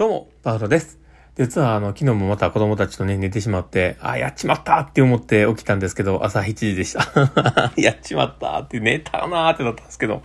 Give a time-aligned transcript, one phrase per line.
[0.00, 0.98] どうも、パウロです。
[1.36, 7.30] 実は、あの、昨日もまた子供たちとね、寝てしまって、あ、やっちまったって思って起きたんですけど、朝7時でした。
[7.76, 10.22] やっちまったって寝たなーってなったんですけど。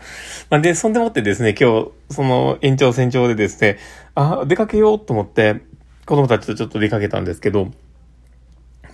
[0.49, 3.77] まあ、で、そんでもってですね、今日、その延長線上でですね、
[4.13, 5.60] あ、出かけようと思って、
[6.05, 7.67] 子供たちとちょっと出かけたんですけど、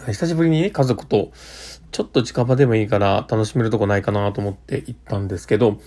[0.07, 1.31] 久しぶりにね、家族と、
[1.91, 5.77] ちょっと近場でもいいから楽しめるとこないかなと思って行ったんですけど、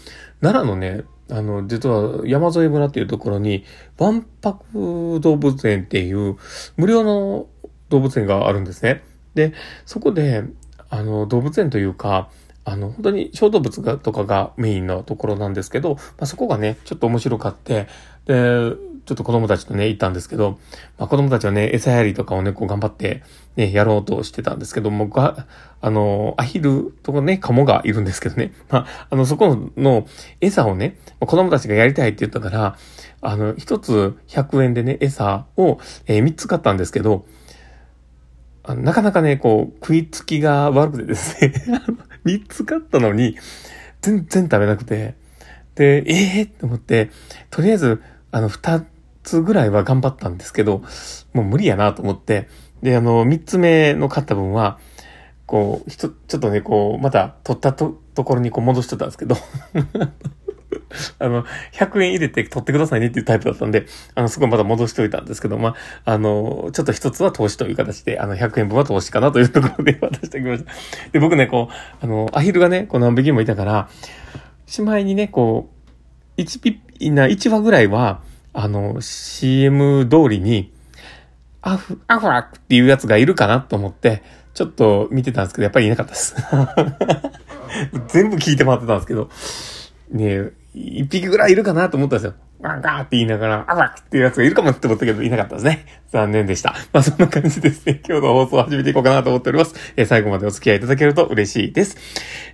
[0.41, 3.65] 奈良のね、あの、実は山添村っていうところに、
[3.99, 6.37] 万博動物園っていう
[6.77, 7.47] 無料の
[7.89, 9.03] 動物園があるんですね。
[9.35, 9.53] で、
[9.87, 10.45] そこで、
[10.91, 12.29] あの、動物園というか、
[12.65, 17.89] あの、本当に小動物がとかがメインのところなんですけど、まあ、そこがね、ちょっと面白かって、
[18.27, 18.73] で、
[19.05, 20.59] ちょっと子供たちとね、行ったんですけど、
[20.99, 23.23] まあ、子供たちはね、餌やりとかをね、こう頑張って、
[23.57, 25.47] ね、やろうとしてたんですけども、が、
[25.83, 28.55] あの、アヒルとかね、カモがいるんですけどね。
[28.71, 30.07] まあ、あの、そこの
[30.41, 32.79] 餌をね、子供たちがやりたいって言ったから、
[33.21, 37.27] あの、一つ100円でね、餌を、えー、3つ買ったんですけど、
[38.67, 41.53] なかなかね、こう、食いつきが悪くてですね、
[42.25, 43.37] 三つ買ったのに、
[44.01, 45.15] 全然食べなくて、
[45.75, 47.11] で、ええー、って思って、
[47.51, 48.85] とりあえず、あの、2
[49.23, 50.83] つぐらいは頑張ったんですけど、
[51.33, 52.49] もう無理やなと思って、
[52.83, 54.79] で、あの、3つ目の買った分は、
[55.47, 59.37] こう、ひと、ちょっとね、こう、また取ったと、ところにこう戻してたんですけど、
[61.19, 70.73] あの、100円入れて取ってくださいねっていうタイプだったんで、あの、そこまだ戻しておいたんですけど、まあ、あの、ちょっと一つは投資という形で、あの、100円分は投資かなというところで 渡しておきました。
[71.13, 73.89] で、僕ね、こう、あの、アヒルがね、こう何匹もいたから、
[74.67, 75.71] しまいにね、こ
[76.37, 78.21] う、1ピッ、な、1話ぐらいは、
[78.53, 80.73] あの、CM 通りに、
[81.61, 84.23] アフ、アフラックっていうやつがいるかなと思って、
[84.55, 86.37] ちょっと見てたんですけど、やっぱりいなかったです。
[88.09, 89.29] 全部聞いて回ってたんですけど、
[90.11, 92.35] ね、一匹ぐらいいるかなと思ったんですよ。
[92.61, 95.87] ガーガーって言いながら、アフラックっていうやつがいるかもって思ったけど、いなかったですね。
[96.11, 96.75] 残念でした。
[96.93, 98.01] まあそんな感じですね。
[98.09, 99.75] 今日の放送を始めていこうかなと思っております。
[99.97, 101.97] えー、最後までお付き合いいただけると嬉しいです。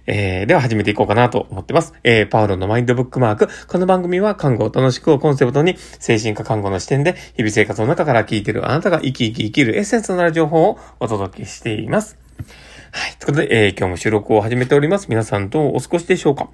[0.07, 1.95] えー、では始めていこうかなと思ってます。
[2.03, 3.49] えー、パウロのマインドブックマーク。
[3.69, 12.19] この番組は看護を楽しくをコンセプトに、精神科看護の視点で、日々生活の中から聞いているあなたが生き生き生きるエッセンスとなる情報をお届けしています。
[12.93, 13.15] はい。
[13.21, 15.07] ということで、えー、今日も収録を始めております。
[15.09, 16.49] 皆さんとお過ごしでしょうか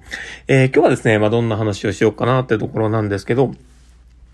[0.47, 3.55] えー、今日はですね、まあ、どんな話をしようかなっていうところなんですけど、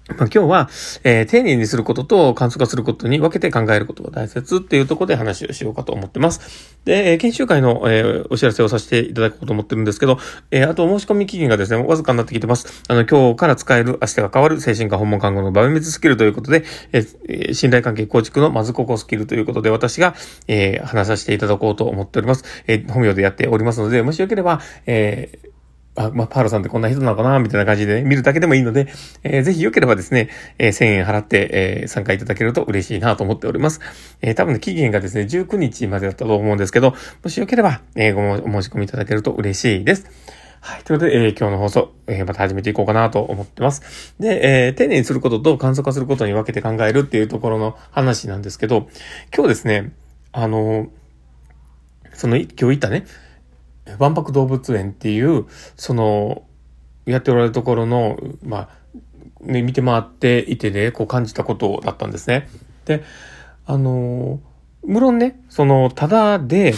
[0.09, 0.69] まあ、今日は、
[1.06, 6.78] えー、丁寧にすることと簡素化することに分けて考えることが大切っていうところで話をしようかと思ってます。
[6.84, 10.19] で、え、研修会の、えー、お知らせをさせていただこうと思ってるんですけど、
[10.52, 12.84] え、あと申し込み期限がですね、わずかになってきてます。
[12.90, 20.16] あの、今日から使える明日が変わる精神科訪問看護の場面別スキルということで、え、信頼関係構築のまずここスキルということで、私が、
[20.50, 22.44] え、話させていただこうと思っております。
[22.68, 25.53] え、本名でやっておりますので、もしよければ、えー、
[25.96, 28.88] あ、まあ、パールさんってこんな人なのかなみたいな感じで、ね、見るだけでもいいので、
[29.24, 33.80] えー、ぜひ良ければですね、えー、1000円払って、えー、参加いただけると嬉しいなと思っております。
[34.22, 40.09] えー、多分ね、期限がですね、19日までだったと思うんですけど、もしよければ、えー、ご申し込みいただけると嬉しいです。
[40.62, 40.84] はい。
[40.84, 44.16] ということで、えー、今日の放送、えー、また始めていこうかなと思ってます。
[44.20, 48.88] で、えー、丁寧にすることと簡素化することに分けて考えるっていうところの話なんですけど、
[49.36, 49.92] 今日ですね、
[50.32, 50.88] あの
[52.14, 53.06] その、今日言ったね、
[54.00, 55.46] 万博動物園っていう、
[55.76, 56.44] その、
[57.06, 58.70] やっておられるところの、まあ、
[59.42, 62.48] ね、見て回っていてね、こう感じたことだったんですね。
[62.86, 63.04] で、
[63.66, 64.40] あの、
[64.86, 66.76] 無論ね、その、ただで、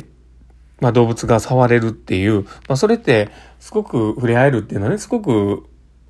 [0.81, 3.29] まあ動物が触れるっていう、まあそれって、
[3.59, 5.65] すごく触れ合えるっていうのはね、すごく、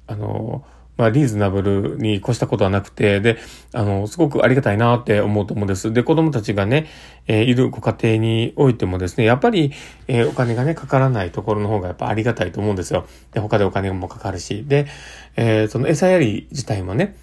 [0.07, 0.65] あの、
[0.97, 3.37] まあ、リーズナブルに越したことはなくて、で、
[3.73, 5.91] あの、すごくありがたいなって思うと思うんです。
[5.91, 6.87] で、子供たちがね、
[7.27, 9.73] えー、いるご家庭においてもですね、やっぱり、
[10.07, 13.07] えー、お金がね、かからないところの方がやっぱありがたいと思うんですよ。
[13.33, 14.63] で、他でお金もかかるし。
[14.65, 14.87] で、
[15.35, 17.15] えー、その餌やり自体もね、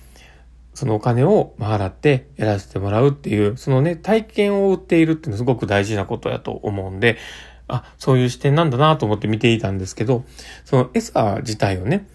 [0.74, 7.18] そのお金を払ってやらせてもらうっていう、そのね、体験を売っているっていうのはすごく大事なことやと思うんで、
[7.68, 10.24] あ、そういう視点なんだなと思って見ていたんですけど、
[10.64, 12.06] その餌自体をね、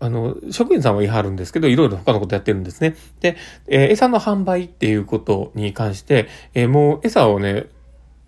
[0.00, 2.96] あの、職員さんは言い張るんですけど、いろいろ他のことやってるんですね。
[3.20, 7.66] で、えー、餌の販売っていうことに関して、えー、もう餌をね、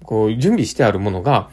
[0.02, 1.50] こう、準備してあるものが、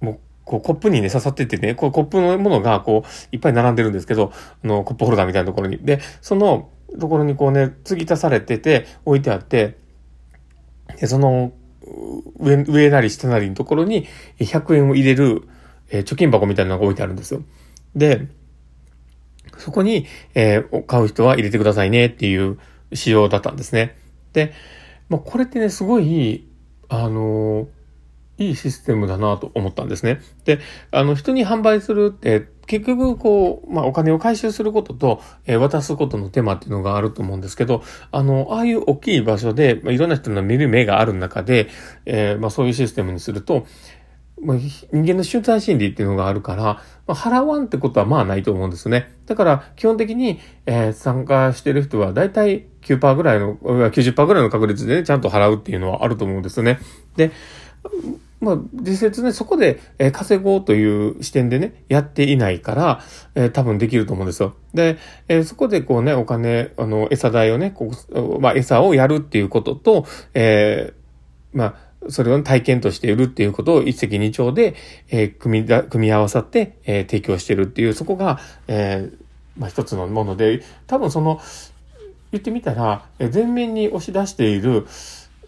[0.00, 5.78] もう、こう、コップにね、刺さっててね、こう、コップのものが、こう、いっぱい並んでるんですけど、あの、コップホルダーみたいなところに。
[5.78, 6.68] で、その
[6.98, 9.76] ところにこうね、継ぎ足されてて、置いてあって、
[10.98, 11.52] で、その、
[12.38, 14.06] 上、上なり下なりのところに、
[14.38, 15.48] 100円を入れる、
[15.90, 17.42] えー、貯金箱みたいなのが置いてあるんですよ。
[17.94, 18.28] で、
[19.60, 22.58] そこに、えー、買う人は入れてくださいねっていう
[22.92, 23.96] 仕様だったんですね。
[24.32, 24.52] で、
[25.08, 26.46] まあ、これってね、すごい、
[26.88, 27.66] あのー、
[28.38, 30.20] いいシステムだなと思ったんですね。
[30.44, 30.60] で、
[30.90, 41.68] あの、人に販売するって、結局、こう、まあ、お金を回収することと、えー、渡すことの手間っていうのがあると思うんですけど、あの、ああいう大きい場所で、まあ、いろんな人の見る目がある中で、
[42.06, 43.66] えー、まあ、そういうシステムにすると、
[44.42, 49.14] まあ、人間の集団心理っていうのがあるから、まあ、払わんってことはまあないと思うんですね。
[49.26, 56.78] だから、基本的に、えー、参加してる人はだいたい9%ぐらいの、90%ぐらいの確率でね、ちゃんと払うっていうのはあると思うんですね。
[57.16, 57.32] で、
[58.40, 63.00] まあ、実質ね、そこで、えー、稼ごうという視点でね、やっていないから、
[63.34, 64.56] えー、多分できると思うんですよ。
[64.72, 64.96] で、
[65.28, 70.94] えー、そこでこうね、お金、あの、餌代をね、こう、まあ、餌をやるっていうことと、え
[71.52, 74.74] まあ、それを体験として売るっていうことを一石二鳥で、
[75.10, 79.10] え組みだ、組み合わさって、え提供してるっていう、そこが、え
[79.58, 81.40] まあ、一つのもので、多分その、
[82.32, 84.86] 言ってみたら、え前面に押し出している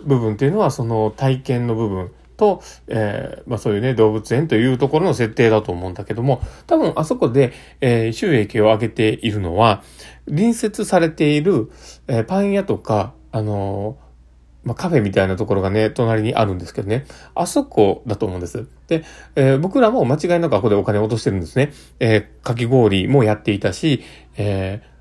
[0.04, 2.10] 部分っていうのは、その体験の部分。
[2.43, 9.84] と、えー、まあそういうね、動物園というところの設定だと思うんだけども、多分あそこで、えー、収益を上げているのは、
[10.26, 11.70] 隣接されている、
[12.08, 13.96] えー、パン屋とか、あの
[14.64, 17.05] まあ、カフェみたいなところがね、隣にあるんですけどね。
[17.35, 18.67] あそこだと思うんです。
[18.87, 19.05] で、
[19.35, 21.73] えー、僕らも間違いなくここでお金を落としてるんですね。
[21.99, 24.03] えー、かき氷もやっていたし、
[24.37, 24.93] えー、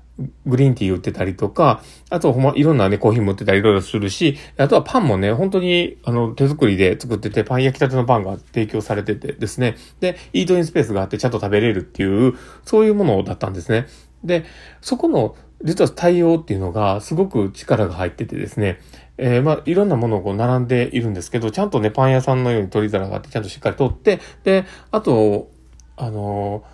[0.46, 9.76] グリーンティー売ってたりとか、あとほんまいろんなね、コーヒーも売ってたりいろいろするし、あとはパンもね、本当にあの手作りで作ってて、パン焼きたてのパンが提供されててですね。
[10.00, 13.86] で、イートインスペースがあってちゃんと食べれるっていう、そういうものだったんですね。
[14.24, 14.44] で、
[14.80, 18.80] そこの実は対応っていうのがすごく力が入っててですね、
[19.16, 25.50] えー、まあ、いろんなものをこう並んでいるんですけど、ちゃんとね、パン屋さんのように取り皿があって、ちゃんとしっかり取って、で、あと、
[25.96, 26.64] あの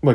[0.00, 0.14] まあ、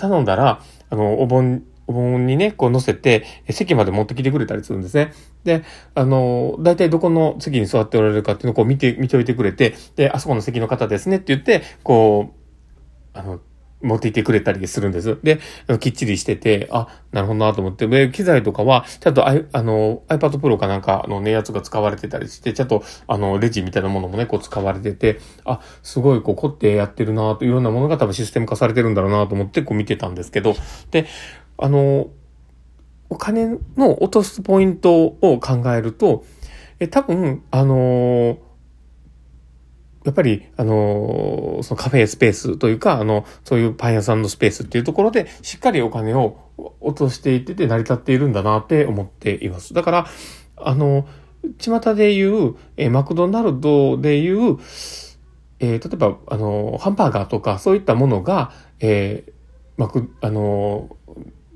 [0.00, 5.12] 頼んだら、あの、お盆、お盆にね、こう乗せて、席まで持ってきてくれたりするんですね。
[5.42, 5.64] で、
[5.94, 13.40] あの、大体どこの席に座っておられるかっていうのをこう見て、見ておいてくれて、で、あそこの席の方ですねって言って、こう、あの、
[13.84, 15.18] 持っていてくれたりするんです。
[15.22, 15.38] で、
[15.78, 30.54] きっちりしてて、あ、なるほどなと思って、で、機材とかは、ちゃんとああの、iPad Pro かなんかのね、やつが使われてたりして、ちゃんと、あの、レジみたいなものもね、こう使われてて、あ、すごい、こう、凝ってやってるなというようなものが多分システム化されてるんだろうなと思って、こう見てたんですけど、
[30.90, 31.06] で、
[31.58, 32.08] あの、
[33.10, 36.24] お金の落とすポイントを考えると、
[36.80, 38.38] え、多分、あの
[40.04, 46.38] やっぱり、あの、そのカフェスペースというか、あの、そういうパン屋さんのスペースっていうところで、しっかりお金を
[46.80, 49.72] 落としていってて成り立っているんだなって思っています。
[49.72, 50.06] だから、
[50.56, 51.06] あの、
[51.58, 54.58] 巷で言う、えマクドナルドで言う、
[55.60, 59.32] えー、例えば、あの、ハンバーガーとか、そういったものが、えー、
[59.78, 60.96] マク、あの、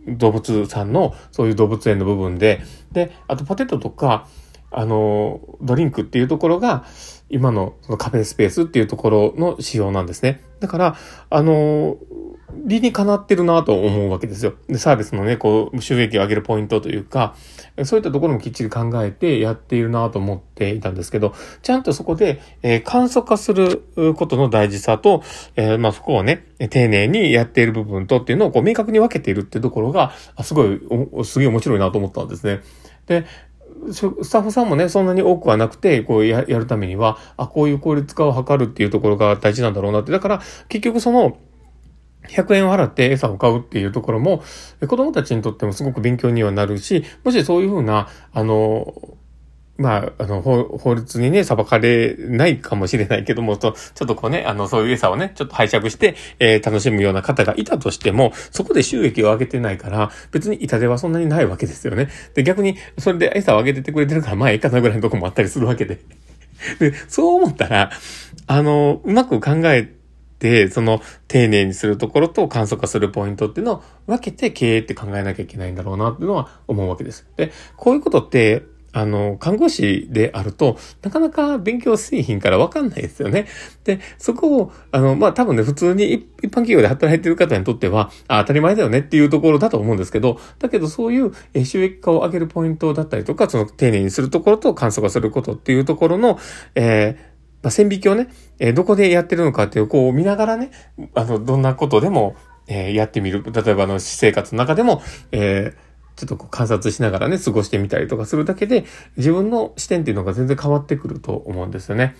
[0.07, 2.63] 動物さんの、そういう動物園の部分で、
[2.93, 4.27] で、あとポテトとか、
[4.71, 6.85] あの、ドリンクっていうところが、
[7.31, 10.41] 今のそのカフェスペースっていうところの仕様なんですね。
[10.61, 10.97] だから、
[11.31, 11.97] あの、
[12.55, 14.55] 理にかなってるなと思うわけですよ。
[14.69, 17.35] で、サービスのね、こう、収益を上げるポイントというか、
[17.85, 23.85] そういったところもきっちり考えてやっているなと思っていたんですけど、ちゃんとそこで、えー、簡素化する
[24.17, 25.23] ことの大事さと、
[25.57, 30.13] えー、まあそこをね、丁寧にやっている部分とっていうのをこう明確に分けているっていうところが、
[30.43, 30.81] すごい、
[31.25, 32.61] すげえ面白いなと思ったんですね。
[33.07, 33.25] で、
[33.93, 40.13] スタッフさんもね、そんなに多くはなくて、こうやるためには、あ、こういう効率化を図るっていうところが大事なんだろうなって。
[40.13, 41.39] だから、結局その、
[42.29, 44.43] 100円を払って餌を買うっていうところも、
[44.87, 48.95] 子供たちにとってもすごく勉強にはなるし、もしそういうふうな、あの、
[49.79, 62.09] まあ、あの、法律にね、裁かれないかもしれないけども、と、ちょっとこうね、あの、そういう餌をね、ちょっと拝借して、えー、楽しむような方がいたとしても、そこで収益を上げてないから、別に痛手はそんなにないわけですよね。
[62.35, 66.01] で、逆に、それで餌を上げててくれてるから、まあ、いいかなぐらいのとこもあったりするわけで。
[66.81, 67.93] で、そう思ったら、
[68.49, 69.93] あの、うまく考え
[70.41, 77.29] て、その、丁寧にするところと簡素化するポイントっていうのを分けて経営って考えなきゃいけないんだろうなっていうのは思うわけです。
[77.37, 83.47] で、こういうことって、あの、看護師であると、なかなか勉強製品からわかんないですよね。
[83.85, 91.33] で、そこを、あの、まあ、多分ね、普通に一般企業で働いてる方にとっては、あ、当たり前だよねっていうところだと思うんですけど、だけどそういう
[91.65, 96.39] 収益化を上げるポイントだったりとか、その丁寧にするところと簡素化することっていうところの、
[96.75, 98.29] えーまあ、線引きをね、
[98.59, 100.71] えー、どこでやってるのかっていう、こう見ながらね、
[101.15, 102.37] あの、どんなことでも、
[102.69, 103.43] えー、やってみる。
[103.43, 105.03] 例えば、あの、私生活の中でも、
[105.33, 105.88] えー、
[106.19, 108.85] ちょっとこう観察しながらね、過ごしてみたりとかするだけで、
[109.17, 112.17] 自分の視点っていうのが全然変わってくると思うんですよね。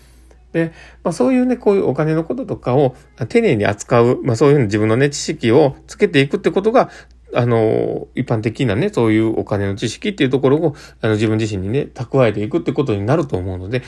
[0.53, 0.71] で、
[1.03, 2.95] まあそういうね、こういうお金のこととかを
[3.27, 6.89] 丁寧に扱う、まあそういう自分のね、知識をつけていくってことが、
[7.33, 13.83] あの、一般的なね、そういうお金の知識っていうところを、あの、自分自身にね、蓄えていくってことになると思うので、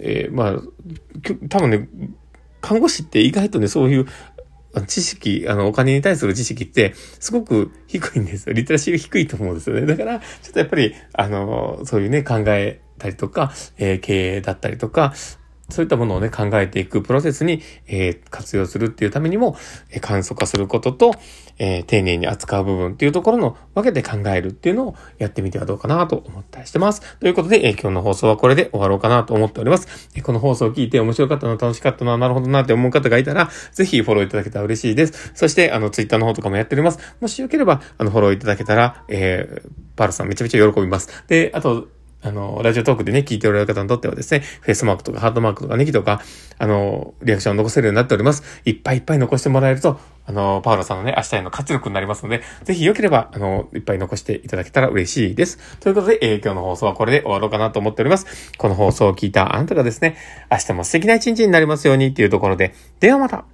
[0.00, 0.62] えー、まあ、
[1.48, 1.88] 多分ね、
[2.60, 4.06] 看護師って意外とね、そういう
[4.80, 8.54] 知識、あの、お金に対する知識って、すごく低いんですよ。
[8.54, 9.86] リテラシーが低いと思うんですよね。
[9.86, 15.12] だから、ちょっとやっぱり、あの、そういうね、考えたりとか、えー、経営だったりとか、
[15.68, 19.56] そういったものをね、考えていくプロセスに、えー、活用するっていうためにも、
[19.90, 21.14] えー、簡素化することと、
[21.58, 27.16] えー、丁寧に扱う部分っていうところの分けて考えるっていうのをやってみてはどうかなと思ったりしてます。
[27.18, 30.10] ということで、え、今日の放送はこれで終わろうかなと思っております。
[30.14, 35.32] え、この放送を聞いて面白かったな、楽しかったな、なるほどなって思う方がいたら、ぜひフォローいただけたら嬉しいです。
[35.34, 36.98] そして、あの、ツイッターの方とかもやっております。
[37.20, 39.62] もしよければ、あの、フォローいただけたら、え、
[39.96, 41.24] パールさんめちゃめちゃ喜びます。
[41.28, 41.88] で、あと、
[42.22, 46.22] あの、ラジオトークでね、聞いておられる方にとってはですね、フェイスマークとかハートマークとかネギとか、
[46.58, 48.42] あの、リアクションを残せるようになっております。
[48.64, 55.58] いっぱいいっぱい残してもらえると、あの、パウロさんのね、明日への活力になりますので、ぜひ良ければ、あの、いっぱい残していただけたら嬉しいです。
[55.80, 58.26] ということで、えー、今日の放送はこれで終わろうかなと思っております。
[58.56, 60.16] この放送を聞いたあなたがですね、
[60.50, 63.44] 明日も素敵な一日になりますようにっていうところで、ではまた